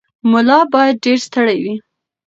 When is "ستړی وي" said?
1.27-1.75